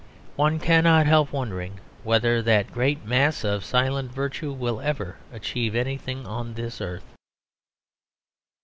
One 0.35 0.57
cannot 0.57 1.05
help 1.05 1.31
wondering 1.31 1.79
whether 2.03 2.41
that 2.41 2.71
great 2.71 3.05
mass 3.05 3.43
of 3.43 3.63
silent 3.63 4.11
virtue 4.11 4.51
will 4.51 4.81
ever 4.81 5.17
achieve 5.31 5.75
anything 5.75 6.25
on 6.25 6.55
this 6.55 6.81
earth. 6.81 7.05